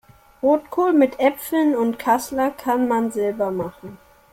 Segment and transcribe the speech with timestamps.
[0.41, 3.99] Rotkohl mit Äpfeln und Kassler kann man selber machen.